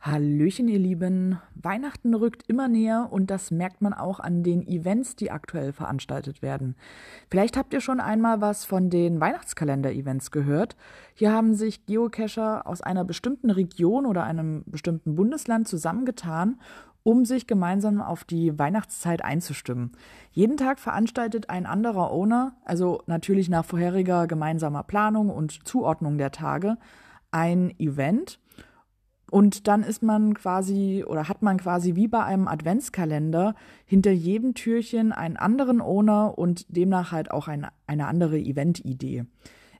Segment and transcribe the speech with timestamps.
[0.00, 1.40] Hallöchen, ihr Lieben.
[1.56, 6.40] Weihnachten rückt immer näher und das merkt man auch an den Events, die aktuell veranstaltet
[6.42, 6.76] werden.
[7.28, 10.76] Vielleicht habt ihr schon einmal was von den Weihnachtskalender-Events gehört.
[11.14, 16.60] Hier haben sich Geocacher aus einer bestimmten Region oder einem bestimmten Bundesland zusammengetan,
[17.02, 19.92] um sich gemeinsam auf die Weihnachtszeit einzustimmen.
[20.30, 26.30] Jeden Tag veranstaltet ein anderer Owner, also natürlich nach vorheriger gemeinsamer Planung und Zuordnung der
[26.30, 26.78] Tage,
[27.36, 28.40] ein Event
[29.30, 34.54] und dann ist man quasi oder hat man quasi wie bei einem Adventskalender hinter jedem
[34.54, 39.26] Türchen einen anderen Owner und demnach halt auch ein, eine andere Event-Idee.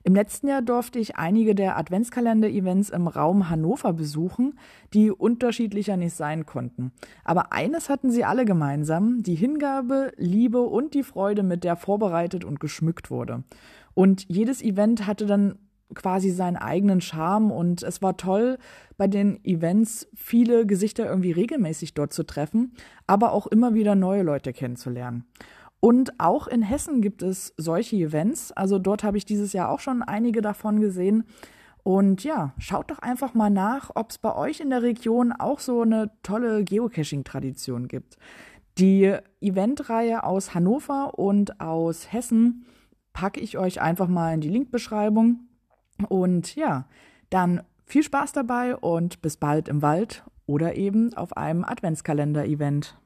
[0.03, 4.57] Im letzten Jahr durfte ich einige der Adventskalender-Events im Raum Hannover besuchen,
[4.93, 6.91] die unterschiedlicher nicht sein konnten.
[7.25, 12.45] Aber eines hatten sie alle gemeinsam, die Hingabe, Liebe und die Freude, mit der vorbereitet
[12.45, 13.43] und geschmückt wurde.
[13.95, 15.57] Und jedes Event hatte dann
[15.93, 18.57] quasi seinen eigenen Charme und es war toll,
[18.97, 22.73] bei den Events viele Gesichter irgendwie regelmäßig dort zu treffen,
[23.05, 25.25] aber auch immer wieder neue Leute kennenzulernen.
[25.79, 28.51] Und auch in Hessen gibt es solche Events.
[28.51, 31.23] Also dort habe ich dieses Jahr auch schon einige davon gesehen.
[31.83, 35.59] Und ja, schaut doch einfach mal nach, ob es bei euch in der Region auch
[35.59, 38.17] so eine tolle Geocaching-Tradition gibt.
[38.77, 42.65] Die Eventreihe aus Hannover und aus Hessen
[43.13, 45.47] packe ich euch einfach mal in die Linkbeschreibung.
[46.09, 46.85] Und ja,
[47.29, 52.97] dann viel Spaß dabei und bis bald im Wald oder eben auf einem Adventskalender-Event.